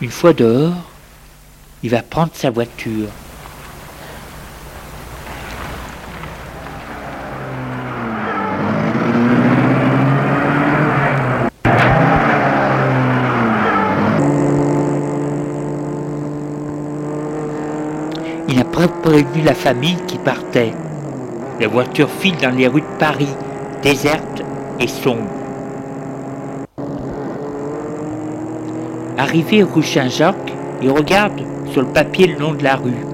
Une 0.00 0.10
fois 0.10 0.32
dehors, 0.32 0.72
il 1.82 1.90
va 1.90 2.02
prendre 2.02 2.30
sa 2.32 2.50
voiture. 2.50 3.08
Il 18.48 18.56
n'a 18.56 18.64
pas 18.64 18.88
prévenu 19.02 19.42
la 19.42 19.54
famille 19.54 19.96
qui 20.06 20.18
partait. 20.18 20.72
La 21.58 21.68
voiture 21.68 22.10
file 22.10 22.36
dans 22.36 22.54
les 22.54 22.68
rues 22.68 22.80
de 22.82 22.98
Paris, 22.98 23.34
désertes 23.82 24.42
et 24.78 24.86
sombres. 24.86 25.20
Arrivé 29.18 29.62
rue 29.62 29.82
Saint-Jacques, 29.82 30.52
il 30.82 30.90
regarde 30.90 31.42
sur 31.70 31.82
le 31.82 31.88
papier 31.88 32.26
le 32.26 32.38
nom 32.38 32.52
de 32.52 32.64
la 32.64 32.76
rue. 32.76 33.04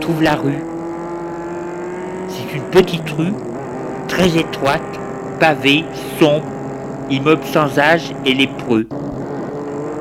Trouve 0.00 0.22
la 0.22 0.34
rue. 0.34 0.58
C'est 2.28 2.56
une 2.56 2.64
petite 2.64 3.08
rue, 3.10 3.32
très 4.08 4.36
étroite, 4.36 4.82
pavée, 5.40 5.84
sombre, 6.18 6.46
immeuble 7.10 7.44
sans 7.44 7.78
âge 7.78 8.12
et 8.24 8.34
lépreux. 8.34 8.86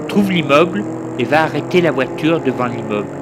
Trouve 0.08 0.32
l'immeuble 0.32 0.84
et 1.20 1.24
va 1.24 1.44
arrêter 1.44 1.82
la 1.82 1.92
voiture 1.92 2.40
devant 2.40 2.66
l'immeuble. 2.66 3.15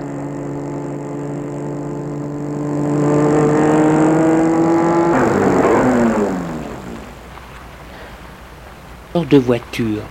De 9.25 9.37
voiture. 9.37 10.01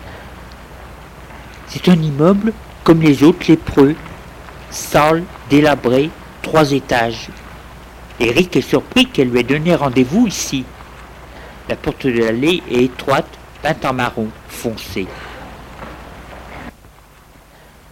C'est 1.68 1.88
un 1.88 2.01
immeuble 2.01 2.53
comme 2.85 3.01
les 3.01 3.22
autres 3.22 3.46
lépreux, 3.48 3.94
sale, 4.70 5.25
délabré, 5.48 6.11
trois 6.42 6.72
étages. 6.72 7.29
Eric 8.20 8.57
est 8.57 8.61
surpris 8.61 9.07
qu'elle 9.07 9.31
lui 9.31 9.40
ait 9.40 9.44
donné 9.44 9.75
rendez-vous 9.75 10.27
ici. 10.27 10.64
La 11.68 11.77
porte 11.77 12.07
de 12.07 12.18
l'allée 12.25 12.62
est 12.70 12.85
étroite, 12.85 13.29
peinte 13.62 13.85
en 13.85 13.92
marron 13.92 14.29
foncé. 14.48 15.07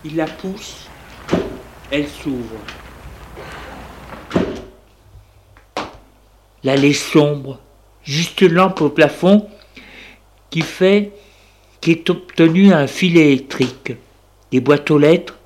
Il 0.04 0.16
la 0.16 0.26
pousse, 0.26 0.88
elle 1.90 2.08
s'ouvre. 2.08 2.56
L'allée 6.62 6.92
sombre, 6.92 7.58
juste 8.02 8.42
lampe 8.42 8.80
au 8.82 8.90
plafond 8.90 9.48
qui 10.50 10.62
fait 10.62 11.12
qui 11.80 11.92
est 11.92 12.10
obtenu 12.10 12.72
un 12.72 12.86
fil 12.86 13.16
électrique, 13.16 13.92
des 14.50 14.60
boîtes 14.60 14.90
aux 14.90 14.98
lettres, 14.98 15.38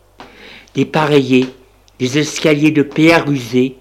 des 0.74 0.84
pareillés, 0.84 1.46
des 1.98 2.18
escaliers 2.18 2.72
de 2.72 2.82
pierre 2.82 3.30
usés, 3.30 3.76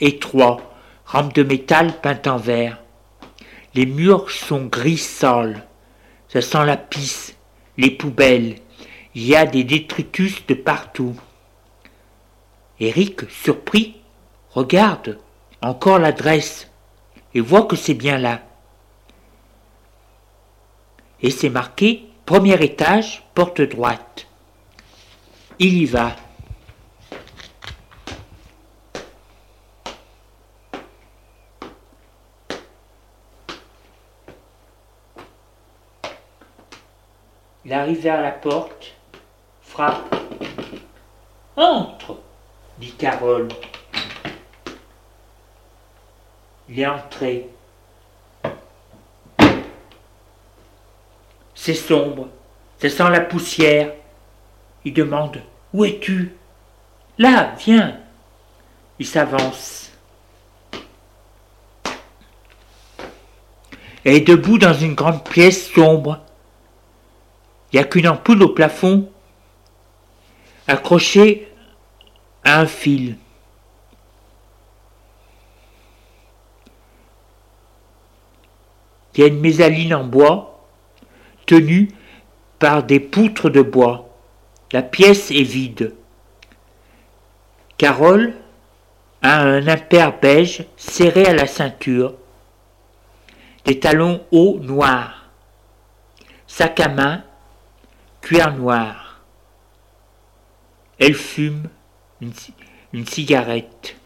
étroits, 0.00 0.74
rampes 1.06 1.34
de 1.34 1.44
métal 1.44 2.00
peintes 2.00 2.26
en 2.26 2.38
vert. 2.38 2.78
Les 3.74 3.86
murs 3.86 4.30
sont 4.30 4.66
gris 4.66 4.98
sales, 4.98 5.64
ça 6.28 6.40
sent 6.40 6.64
la 6.64 6.76
pisse, 6.76 7.36
les 7.76 7.90
poubelles, 7.90 8.56
il 9.14 9.24
y 9.24 9.36
a 9.36 9.46
des 9.46 9.62
détritus 9.62 10.44
de 10.46 10.54
partout. 10.54 11.14
Eric, 12.80 13.30
surpris, 13.30 13.96
regarde 14.50 15.18
encore 15.62 16.00
l'adresse 16.00 16.68
et 17.32 17.40
voit 17.40 17.62
que 17.62 17.76
c'est 17.76 17.94
bien 17.94 18.18
là 18.18 18.42
et 21.24 21.30
c'est 21.30 21.48
marqué 21.48 22.04
premier 22.26 22.62
étage, 22.62 23.24
porte 23.34 23.62
droite. 23.62 24.26
Il 25.58 25.78
y 25.78 25.86
va. 25.86 26.14
Il 37.64 37.72
arrive 37.72 38.02
vers 38.02 38.20
la 38.20 38.30
porte, 38.30 38.94
frappe. 39.62 40.14
Entre, 41.56 42.18
dit 42.78 42.92
Carole. 42.92 43.48
Il 46.68 46.80
est 46.80 46.86
entré. 46.86 47.48
C'est 51.64 51.72
sombre, 51.72 52.28
ça 52.78 52.90
sent 52.90 53.08
la 53.08 53.22
poussière. 53.22 53.94
Il 54.84 54.92
demande 54.92 55.40
Où 55.72 55.86
es-tu? 55.86 56.36
Là, 57.16 57.54
viens. 57.58 57.98
Il 58.98 59.06
s'avance. 59.06 59.90
Elle 64.04 64.16
est 64.16 64.28
debout 64.28 64.58
dans 64.58 64.74
une 64.74 64.94
grande 64.94 65.24
pièce 65.24 65.72
sombre. 65.72 66.20
Il 67.72 67.76
n'y 67.76 67.82
a 67.82 67.86
qu'une 67.86 68.08
ampoule 68.08 68.42
au 68.42 68.50
plafond, 68.50 69.10
accrochée 70.68 71.50
à 72.44 72.60
un 72.60 72.66
fil. 72.66 73.16
Il 79.14 79.20
y 79.22 79.24
a 79.24 79.28
une 79.28 79.40
mésaline 79.40 79.94
en 79.94 80.04
bois 80.04 80.53
tenue 81.46 81.88
par 82.58 82.82
des 82.82 83.00
poutres 83.00 83.50
de 83.50 83.62
bois. 83.62 84.08
La 84.72 84.82
pièce 84.82 85.30
est 85.30 85.42
vide. 85.42 85.94
Carole 87.76 88.34
a 89.22 89.40
un 89.40 89.66
impair 89.68 90.18
beige 90.20 90.64
serré 90.76 91.24
à 91.26 91.34
la 91.34 91.46
ceinture, 91.46 92.14
des 93.64 93.80
talons 93.80 94.24
hauts 94.30 94.58
noirs, 94.60 95.30
sac 96.46 96.80
à 96.80 96.88
main, 96.88 97.24
cuir 98.20 98.54
noir. 98.54 99.20
Elle 100.98 101.14
fume 101.14 101.68
une, 102.20 102.32
une 102.92 103.06
cigarette. 103.06 103.96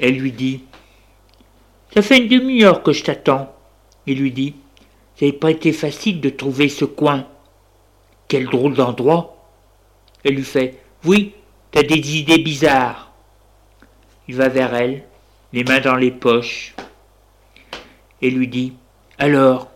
Elle 0.00 0.18
lui 0.18 0.32
dit 0.32 0.64
Ça 1.94 2.02
fait 2.02 2.18
une 2.18 2.28
demi-heure 2.28 2.82
que 2.82 2.92
je 2.92 3.04
t'attends. 3.04 3.54
Il 4.06 4.18
lui 4.18 4.32
dit 4.32 4.56
ça 5.16 5.26
n'a 5.26 5.32
pas 5.32 5.50
été 5.50 5.72
facile 5.72 6.20
de 6.20 6.30
trouver 6.30 6.68
ce 6.68 6.84
coin. 6.84 7.26
Quel 8.28 8.46
drôle 8.46 8.74
d'endroit. 8.74 9.36
Elle 10.24 10.36
lui 10.36 10.44
fait 10.44 10.80
Oui, 11.04 11.34
t'as 11.70 11.82
des 11.82 12.18
idées 12.18 12.38
bizarres. 12.38 13.12
Il 14.28 14.36
va 14.36 14.48
vers 14.48 14.74
elle, 14.74 15.04
les 15.52 15.64
mains 15.64 15.80
dans 15.80 15.96
les 15.96 16.10
poches, 16.10 16.74
et 18.22 18.30
lui 18.30 18.48
dit 18.48 18.72
Alors? 19.18 19.68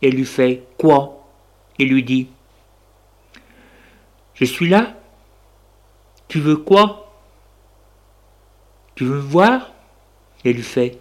Elle 0.00 0.14
lui 0.14 0.24
fait 0.24 0.62
Quoi? 0.78 1.26
Et 1.78 1.84
lui 1.84 2.02
dit 2.02 2.28
Je 4.34 4.44
suis 4.44 4.68
là. 4.68 4.94
Tu 6.28 6.40
veux 6.40 6.56
quoi? 6.56 7.12
Tu 8.94 9.04
veux 9.04 9.16
me 9.16 9.20
voir? 9.20 9.72
Et 10.44 10.52
lui 10.52 10.62
fait 10.62 10.98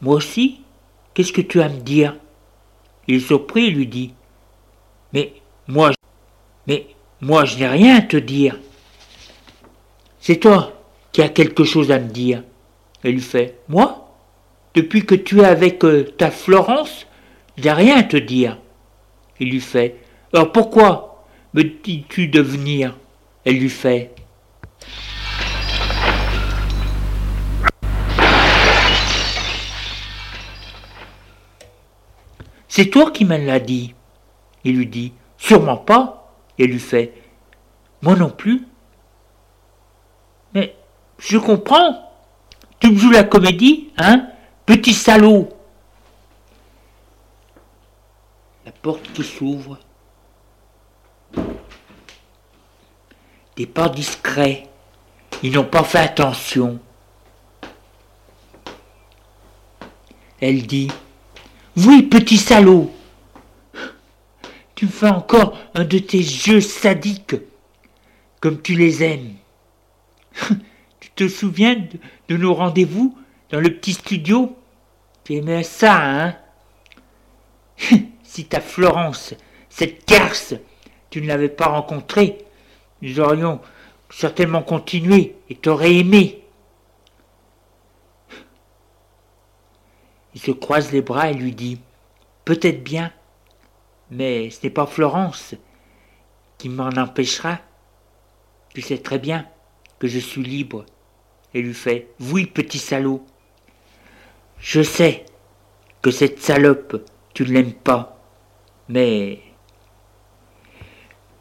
Moi 0.00 0.16
aussi 0.16 0.60
Qu'est-ce 1.18 1.32
que 1.32 1.40
tu 1.40 1.60
as 1.60 1.64
à 1.64 1.68
me 1.68 1.80
dire? 1.80 2.14
Il 3.08 3.20
surpris 3.20 3.72
lui 3.72 3.88
dit 3.88 4.14
Mais 5.12 5.32
moi, 5.66 5.90
mais 6.68 6.86
moi 7.20 7.44
je 7.44 7.58
n'ai 7.58 7.66
rien 7.66 7.96
à 7.96 8.02
te 8.02 8.16
dire. 8.16 8.56
C'est 10.20 10.36
toi 10.36 10.72
qui 11.10 11.20
as 11.20 11.28
quelque 11.28 11.64
chose 11.64 11.90
à 11.90 11.98
me 11.98 12.08
dire. 12.08 12.44
Elle 13.02 13.14
lui 13.14 13.20
fait 13.20 13.58
Moi? 13.68 14.14
Depuis 14.76 15.04
que 15.04 15.16
tu 15.16 15.40
es 15.40 15.44
avec 15.44 15.84
euh, 15.84 16.04
ta 16.04 16.30
Florence, 16.30 17.08
j'ai 17.56 17.72
rien 17.72 17.96
à 17.96 18.04
te 18.04 18.16
dire. 18.16 18.56
Il 19.40 19.50
lui 19.50 19.60
fait 19.60 19.96
Alors 20.32 20.52
pourquoi 20.52 21.26
me 21.52 21.64
dis-tu 21.64 22.28
de 22.28 22.40
venir? 22.40 22.96
Elle 23.44 23.58
lui 23.58 23.70
fait 23.70 24.14
C'est 32.78 32.90
toi 32.90 33.10
qui 33.10 33.24
me 33.24 33.36
l'as 33.36 33.58
dit. 33.58 33.92
Il 34.62 34.76
lui 34.76 34.86
dit 34.86 35.12
Sûrement 35.36 35.78
pas. 35.78 36.32
Elle 36.56 36.68
lui 36.68 36.78
fait 36.78 37.12
Moi 38.02 38.14
non 38.14 38.30
plus. 38.30 38.68
Mais 40.54 40.76
je 41.18 41.38
comprends. 41.38 42.08
Tu 42.78 42.92
me 42.92 42.96
joues 42.96 43.10
la 43.10 43.24
comédie, 43.24 43.90
hein 43.98 44.28
Petit 44.64 44.94
salaud 44.94 45.48
La 48.64 48.70
porte 48.70 49.12
qui 49.12 49.24
s'ouvre. 49.24 49.80
Des 53.56 53.66
pas 53.66 53.88
discrets. 53.88 54.68
Ils 55.42 55.50
n'ont 55.50 55.64
pas 55.64 55.82
fait 55.82 55.98
attention. 55.98 56.78
Elle 60.40 60.64
dit 60.64 60.92
Oui, 61.86 62.02
petit 62.02 62.38
salaud 62.38 62.90
Tu 64.74 64.88
fais 64.88 65.08
encore 65.08 65.56
un 65.74 65.84
de 65.84 65.98
tes 65.98 66.22
jeux 66.22 66.60
sadiques, 66.60 67.36
comme 68.40 68.60
tu 68.60 68.74
les 68.74 69.04
aimes. 69.04 69.34
tu 71.00 71.10
te 71.14 71.28
souviens 71.28 71.76
de, 71.76 71.98
de 72.28 72.36
nos 72.36 72.52
rendez-vous 72.52 73.16
dans 73.50 73.60
le 73.60 73.72
petit 73.76 73.92
studio? 73.92 74.56
Tu 75.22 75.34
aimais 75.34 75.62
ça, 75.62 76.00
hein? 76.02 76.36
Si 78.24 78.46
ta 78.46 78.60
Florence, 78.60 79.34
cette 79.68 80.06
garce, 80.08 80.54
tu 81.10 81.22
ne 81.22 81.28
l'avais 81.28 81.48
pas 81.48 81.66
rencontrée, 81.66 82.38
nous 83.02 83.20
aurions 83.20 83.60
certainement 84.10 84.62
continué 84.62 85.36
et 85.48 85.54
t'aurais 85.54 85.94
aimé. 85.94 86.42
Il 90.38 90.40
se 90.40 90.52
croise 90.52 90.92
les 90.92 91.02
bras 91.02 91.32
et 91.32 91.34
lui 91.34 91.50
dit 91.50 91.80
Peut-être 92.44 92.84
bien, 92.84 93.10
mais 94.08 94.50
ce 94.50 94.60
n'est 94.62 94.70
pas 94.70 94.86
Florence 94.86 95.56
qui 96.58 96.68
m'en 96.68 96.90
empêchera. 96.90 97.58
Tu 98.72 98.80
sais 98.80 98.98
très 98.98 99.18
bien 99.18 99.46
que 99.98 100.06
je 100.06 100.20
suis 100.20 100.44
libre. 100.44 100.86
Et 101.54 101.60
lui 101.60 101.74
fait 101.74 102.10
Oui, 102.20 102.46
petit 102.46 102.78
salaud. 102.78 103.26
Je 104.60 104.80
sais 104.80 105.26
que 106.02 106.12
cette 106.12 106.40
salope, 106.40 107.04
tu 107.34 107.42
ne 107.42 107.54
l'aimes 107.54 107.72
pas, 107.72 108.22
mais 108.88 109.40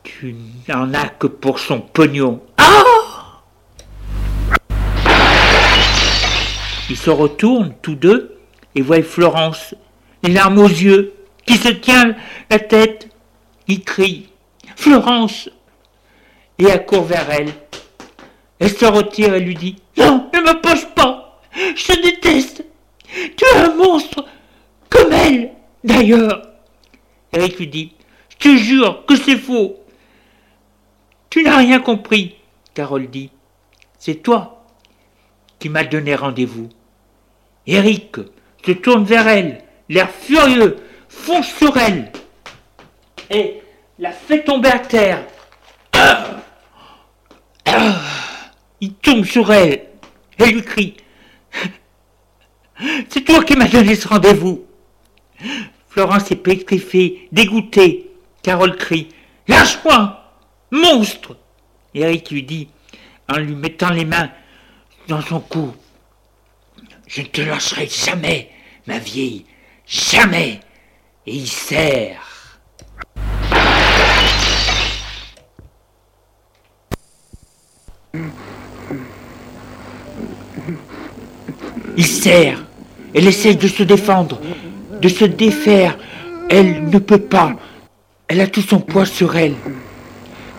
tu 0.01 0.35
n'en 0.67 0.91
as 0.95 1.09
que 1.09 1.27
pour 1.27 1.59
son 1.59 1.81
pognon. 1.81 2.41
Ah 2.57 3.43
Ils 6.89 6.97
se 6.97 7.11
retournent 7.11 7.75
tous 7.83 7.93
deux 7.93 8.36
et 8.77 8.81
voient 8.81 9.01
Florence, 9.01 9.75
les 10.23 10.31
larmes 10.31 10.59
aux 10.59 10.67
yeux, 10.67 11.13
qui 11.45 11.57
se 11.57 11.69
tient 11.69 12.15
la 12.49 12.59
tête. 12.59 13.09
Il 13.67 13.83
crie 13.83 14.29
Florence 14.75 15.49
Et 16.59 16.65
elle 16.65 16.85
court 16.85 17.03
vers 17.03 17.29
elle. 17.29 17.51
Elle 18.59 18.69
se 18.69 18.85
retire 18.85 19.33
et 19.33 19.39
lui 19.39 19.55
dit 19.55 19.75
Non, 19.97 20.29
ne 20.33 20.39
me 20.39 20.61
poche 20.61 20.85
pas 20.95 21.41
Je 21.75 21.87
te 21.87 22.01
déteste 22.01 22.63
tu 23.35 23.45
es 23.45 23.57
un 23.57 23.73
monstre 23.75 24.25
Comme 24.89 25.11
elle, 25.11 25.51
d'ailleurs 25.83 26.41
Eric 27.33 27.57
lui 27.57 27.67
dit 27.67 27.93
Je 28.29 28.37
te 28.37 28.57
jure 28.57 29.05
que 29.05 29.15
c'est 29.15 29.37
faux 29.37 29.77
Tu 31.29 31.43
n'as 31.43 31.57
rien 31.57 31.79
compris 31.79 32.35
Carole 32.73 33.09
dit 33.09 33.31
C'est 33.97 34.21
toi 34.21 34.65
qui 35.59 35.69
m'as 35.69 35.85
donné 35.85 36.13
rendez-vous. 36.13 36.69
Eric 37.65 38.17
se 38.67 38.71
tourne 38.73 39.03
vers 39.03 39.27
elle, 39.27 39.63
l'air 39.89 40.09
furieux, 40.09 40.77
fonce 41.09 41.47
sur 41.47 41.75
elle 41.77 42.11
et 43.29 43.61
la 43.97 44.11
fait 44.11 44.43
tomber 44.43 44.69
à 44.69 44.79
terre. 44.79 45.23
Il 48.79 48.93
tombe 48.93 49.25
sur 49.25 49.51
elle 49.51 49.87
et 50.37 50.45
lui 50.45 50.61
crie 50.61 50.95
c'est 53.09 53.21
toi 53.21 53.43
qui 53.43 53.55
m'as 53.55 53.67
donné 53.67 53.95
ce 53.95 54.07
rendez-vous. 54.07 54.65
Florence 55.89 56.31
est 56.31 56.35
pétrifiée, 56.35 57.27
dégoûtée. 57.31 58.11
Carole 58.43 58.77
crie 58.77 59.09
Lâche-moi 59.47 60.23
Monstre 60.71 61.37
Eric 61.93 62.29
lui 62.31 62.43
dit, 62.43 62.67
en 63.27 63.37
lui 63.37 63.55
mettant 63.55 63.89
les 63.89 64.05
mains 64.05 64.29
dans 65.07 65.21
son 65.21 65.39
cou 65.39 65.73
Je 67.07 67.21
ne 67.21 67.27
te 67.27 67.41
lâcherai 67.41 67.87
jamais, 67.87 68.51
ma 68.87 68.99
vieille, 68.99 69.45
jamais 69.85 70.61
Et 71.25 71.35
il 71.35 71.47
serre. 71.47 72.23
Il 81.97 82.05
serre. 82.05 82.63
Elle 83.13 83.27
essaie 83.27 83.55
de 83.55 83.67
se 83.67 83.83
défendre, 83.83 84.39
de 85.01 85.09
se 85.09 85.25
défaire. 85.25 85.97
Elle 86.49 86.89
ne 86.89 86.99
peut 86.99 87.17
pas. 87.17 87.55
Elle 88.29 88.39
a 88.39 88.47
tout 88.47 88.61
son 88.61 88.79
poids 88.79 89.05
sur 89.05 89.35
elle. 89.35 89.55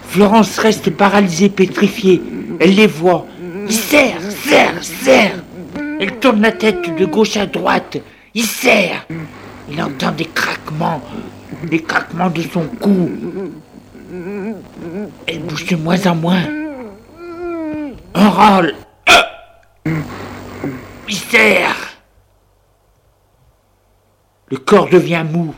Florence 0.03 0.59
reste 0.59 0.91
paralysée, 0.91 1.49
pétrifiée. 1.49 2.21
Elle 2.61 2.75
les 2.75 2.87
voit. 2.87 3.27
Il 3.69 3.75
serre, 3.75 4.21
serre, 4.31 4.83
serre. 4.83 5.43
Elle 6.01 6.19
tourne 6.19 6.43
la 6.43 6.53
tête 6.53 6.95
de 6.95 7.07
gauche 7.07 7.37
à 7.37 7.47
droite. 7.47 7.99
Il 8.41 8.47
serre. 8.47 9.05
Il 9.69 9.83
entend 9.83 10.13
des 10.13 10.27
craquements, 10.27 11.03
des 11.65 11.83
craquements 11.83 12.31
de 12.31 12.43
son 12.43 12.69
cou. 12.81 13.11
Elle 15.27 15.41
bouge 15.41 15.67
de 15.67 15.75
moins 15.75 16.07
en 16.07 16.15
moins. 16.15 16.45
Un 18.15 18.31
râle. 18.31 18.75
Il 21.09 21.17
serre. 21.17 21.75
Le 24.47 24.59
corps 24.59 24.89
devient 24.89 25.25
mou. 25.29 25.53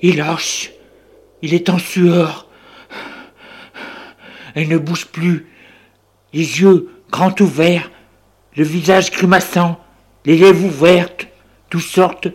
Il 0.00 0.16
lâche. 0.16 0.70
Il 1.42 1.52
est 1.52 1.68
en 1.68 1.78
sueur. 1.78 2.45
Elle 4.56 4.68
ne 4.68 4.78
bouge 4.78 5.06
plus. 5.06 5.46
Les 6.32 6.60
yeux 6.60 6.90
grands 7.10 7.34
ouverts, 7.40 7.92
le 8.56 8.64
visage 8.64 9.12
grimaçant, 9.12 9.78
les 10.24 10.36
lèvres 10.36 10.64
ouvertes, 10.64 11.28
toutes 11.70 11.82
sortes. 11.82 12.26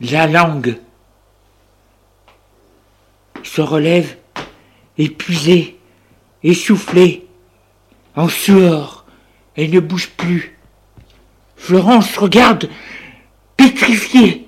La 0.00 0.26
langue. 0.26 0.76
Se 3.42 3.62
relève, 3.62 4.16
épuisé 4.98 5.78
essoufflée, 6.44 7.26
en 8.14 8.28
sueur, 8.28 9.06
elle 9.56 9.70
ne 9.70 9.80
bouge 9.80 10.10
plus. 10.10 10.58
Florence 11.56 12.16
regarde, 12.16 12.68
pétrifiée. 13.56 14.46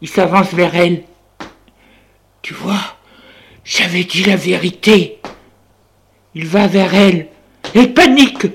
Il 0.00 0.08
s'avance 0.08 0.52
vers 0.54 0.74
elle. 0.74 1.04
Tu 2.42 2.54
vois, 2.54 2.93
j'avais 3.64 4.04
dit 4.04 4.24
la 4.24 4.36
vérité. 4.36 5.18
Il 6.34 6.46
va 6.46 6.66
vers 6.66 6.94
elle. 6.94 7.28
Elle 7.74 7.94
panique. 7.94 8.46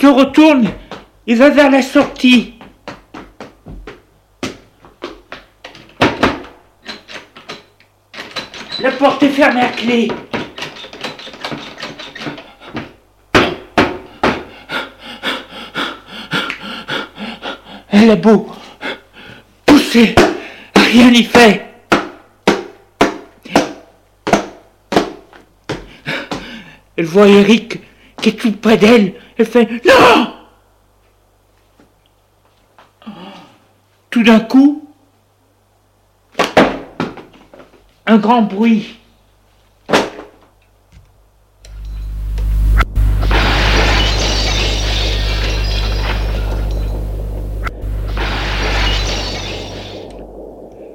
Se 0.00 0.06
retourne 0.06 0.70
Il 1.26 1.36
va 1.36 1.50
vers 1.50 1.70
la 1.70 1.82
sortie. 1.82 2.54
La 8.80 8.92
porte 8.92 9.22
est 9.22 9.30
fermée 9.30 9.62
à 9.62 9.68
clé. 9.68 10.08
Elle 17.90 18.10
a 18.10 18.16
beau 18.16 18.48
pousser, 19.64 20.14
rien 20.76 21.10
n'y 21.10 21.24
fait. 21.24 21.75
Elle 26.96 27.04
voit 27.04 27.28
Eric 27.28 27.80
qui 28.22 28.30
est 28.30 28.32
tout 28.32 28.52
près 28.52 28.76
d'elle. 28.76 29.14
Elle 29.36 29.46
fait 29.46 29.68
Non 29.84 30.32
Tout 34.10 34.22
d'un 34.22 34.40
coup, 34.40 34.88
un 38.06 38.16
grand 38.16 38.42
bruit. 38.42 38.98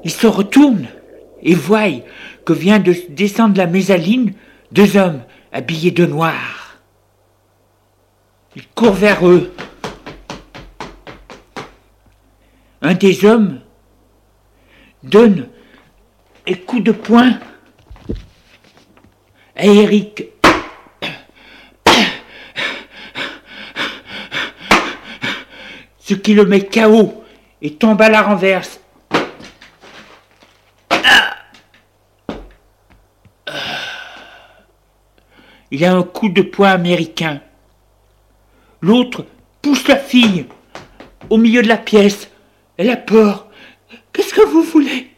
Il 0.03 0.09
se 0.09 0.25
retourne 0.25 0.87
et 1.43 1.53
voit 1.53 1.81
que 2.43 2.53
vient 2.53 2.79
de 2.79 2.95
descendre 3.09 3.55
la 3.57 3.67
mésaline 3.67 4.33
deux 4.71 4.97
hommes 4.97 5.21
habillés 5.51 5.91
de 5.91 6.05
noir. 6.05 6.77
Il 8.55 8.67
court 8.69 8.93
vers 8.93 9.27
eux. 9.27 9.53
Un 12.81 12.93
des 12.93 13.25
hommes 13.25 13.61
donne 15.03 15.49
un 16.47 16.53
coup 16.55 16.79
de 16.79 16.91
poing 16.91 17.39
à 19.55 19.65
Eric. 19.65 20.25
Ce 25.99 26.13
qui 26.15 26.33
le 26.33 26.45
met 26.45 26.65
KO 26.65 27.23
et 27.61 27.75
tombe 27.75 28.01
à 28.01 28.09
la 28.09 28.21
renverse. 28.21 28.80
Il 35.71 35.85
a 35.85 35.93
un 35.93 36.03
coup 36.03 36.29
de 36.29 36.41
poing 36.41 36.69
américain. 36.69 37.41
L'autre 38.81 39.25
pousse 39.61 39.87
la 39.87 39.95
fille 39.95 40.45
au 41.29 41.37
milieu 41.37 41.61
de 41.61 41.67
la 41.67 41.77
pièce. 41.77 42.29
Elle 42.77 42.89
a 42.89 42.97
peur. 42.97 43.47
Qu'est-ce 44.11 44.33
que 44.33 44.45
vous 44.45 44.63
voulez? 44.63 45.09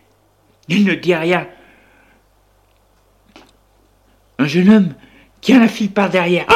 Il 0.67 0.85
ne 0.85 0.93
dit 0.93 1.15
rien. 1.15 1.47
Un 4.37 4.45
jeune 4.45 4.69
homme 4.69 4.93
tient 5.41 5.59
la 5.59 5.67
fille 5.67 5.89
par 5.89 6.09
derrière 6.09 6.47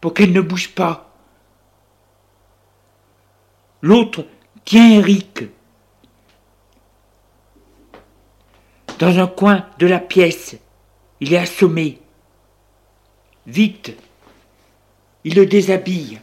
pour 0.00 0.14
qu'elle 0.14 0.32
ne 0.32 0.40
bouge 0.40 0.70
pas. 0.70 1.14
L'autre 3.82 4.24
tient 4.64 4.90
Eric 4.90 5.44
dans 8.98 9.18
un 9.18 9.26
coin 9.26 9.66
de 9.78 9.86
la 9.86 9.98
pièce. 9.98 10.56
Il 11.20 11.32
est 11.32 11.38
assommé. 11.38 12.00
Vite, 13.46 13.96
il 15.24 15.34
le 15.34 15.46
déshabille. 15.46 16.20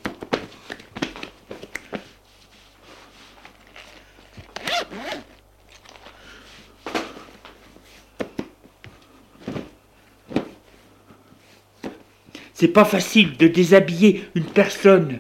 C'est 12.54 12.68
pas 12.68 12.86
facile 12.86 13.38
de 13.38 13.48
déshabiller 13.48 14.30
une 14.34 14.46
personne 14.46 15.20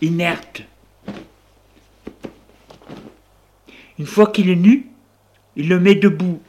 inerte. 0.00 0.62
Une 3.98 4.06
fois 4.06 4.28
qu'il 4.28 4.48
est 4.48 4.54
nu, 4.54 4.86
il 5.56 5.68
le 5.68 5.80
met 5.80 5.96
debout. 5.96 6.40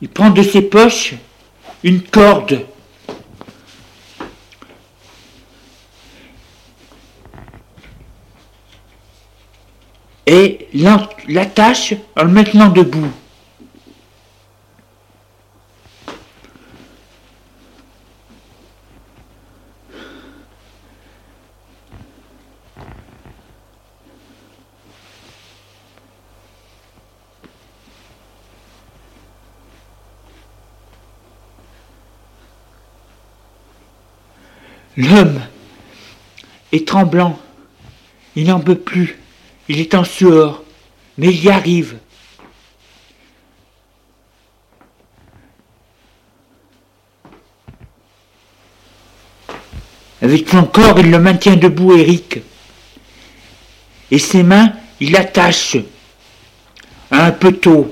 Il 0.00 0.08
prend 0.08 0.30
de 0.30 0.42
ses 0.42 0.62
poches 0.62 1.14
une 1.82 2.02
corde. 2.02 2.64
Et 10.26 10.68
l'attache 11.28 11.94
en 12.16 12.24
le 12.24 12.30
mettant 12.30 12.68
debout. 12.68 13.10
L'homme 34.98 35.40
est 36.72 36.88
tremblant. 36.88 37.38
Il 38.34 38.48
n'en 38.48 38.58
peut 38.58 38.74
plus. 38.74 39.16
Il 39.68 39.78
est 39.78 39.94
en 39.94 40.02
sueur. 40.02 40.64
Mais 41.16 41.28
il 41.28 41.44
y 41.44 41.50
arrive. 41.50 41.98
Avec 50.20 50.48
son 50.48 50.64
corps, 50.64 50.98
il 50.98 51.12
le 51.12 51.20
maintient 51.20 51.54
debout, 51.54 51.96
Eric. 51.96 52.40
Et 54.10 54.18
ses 54.18 54.42
mains, 54.42 54.72
il 54.98 55.12
l'attache 55.12 55.76
à 57.12 57.26
un 57.26 57.30
poteau. 57.30 57.88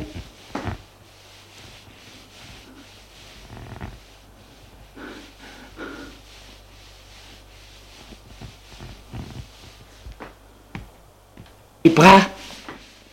les 11.86 11.92
bras, 11.92 12.20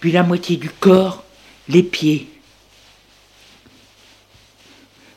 puis 0.03 0.11
la 0.11 0.23
moitié 0.23 0.57
du 0.57 0.69
corps, 0.69 1.23
les 1.69 1.81
pieds. 1.81 2.27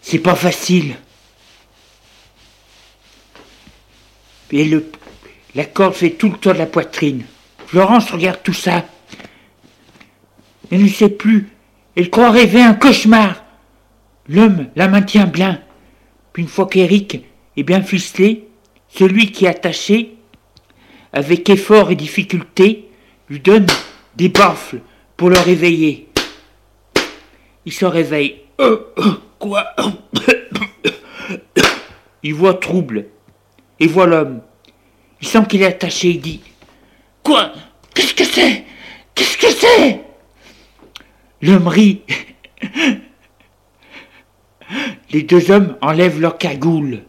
C'est 0.01 0.21
pas 0.21 0.37
facile. 0.37 0.95
Et 4.53 4.65
le, 4.65 4.89
la 5.57 5.65
corde 5.65 5.95
fait 5.95 6.11
tout 6.11 6.29
le 6.29 6.39
tour 6.39 6.53
de 6.53 6.59
la 6.59 6.67
poitrine. 6.67 7.25
Florence 7.67 8.13
regarde 8.13 8.39
tout 8.45 8.53
ça. 8.53 8.87
Elle 10.71 10.85
ne 10.85 10.89
sait 10.89 11.09
plus. 11.09 11.49
Elle 11.97 12.09
croit 12.09 12.31
rêver 12.31 12.63
un 12.63 12.75
cauchemar. 12.75 13.43
L'homme 14.29 14.69
la 14.77 14.87
maintient 14.87 15.27
bien. 15.27 15.61
Puis 16.33 16.45
une 16.45 16.49
fois 16.49 16.69
qu'Eric 16.69 17.25
est 17.57 17.65
bien 17.65 17.83
ficelé, 17.83 18.47
celui 18.89 19.33
qui 19.33 19.47
est 19.47 19.49
attaché, 19.49 20.15
avec 21.13 21.51
effort 21.51 21.91
et 21.91 21.97
difficulté, 21.97 22.89
lui 23.29 23.41
donne 23.41 23.67
des 24.17 24.29
baffles 24.29 24.81
pour 25.17 25.31
le 25.31 25.39
réveiller. 25.39 26.09
Il 27.65 27.73
se 27.73 27.85
réveille. 27.85 28.43
Euh, 28.61 28.79
euh, 28.99 29.13
quoi? 29.39 29.67
Il 32.23 32.35
voit 32.35 32.55
trouble 32.55 33.07
et 33.79 33.87
voit 33.87 34.07
l'homme. 34.07 34.41
Il 35.21 35.29
sent 35.29 35.45
qu'il 35.49 35.63
est 35.63 35.67
attaché. 35.67 36.09
Il 36.11 36.21
dit 36.21 36.41
Quoi? 37.23 37.53
Qu'est-ce 37.95 38.15
que 38.15 38.25
c'est? 38.25 38.65
Qu'est-ce 39.15 39.39
que 39.39 39.51
c'est? 39.51 40.01
L'homme 41.43 41.69
rit. 41.69 42.03
Les 45.11 45.23
deux 45.23 45.51
hommes 45.51 45.77
enlèvent 45.81 46.21
leur 46.21 46.39
cagoule. 46.39 47.03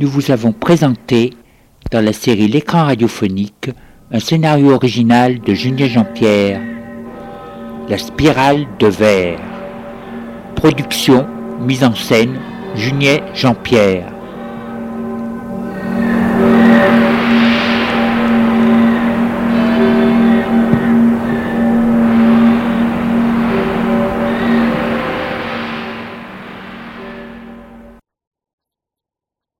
Nous 0.00 0.08
vous 0.08 0.30
avons 0.30 0.52
présenté, 0.52 1.34
dans 1.90 2.02
la 2.02 2.14
série 2.14 2.48
L'écran 2.48 2.84
radiophonique, 2.84 3.70
un 4.10 4.18
scénario 4.18 4.70
original 4.70 5.40
de 5.40 5.52
Julien 5.52 5.88
Jean-Pierre, 5.88 6.62
La 7.86 7.98
spirale 7.98 8.66
de 8.78 8.86
verre. 8.86 9.40
Production, 10.56 11.26
mise 11.60 11.84
en 11.84 11.94
scène, 11.94 12.38
Julien 12.74 13.18
Jean-Pierre. 13.34 14.09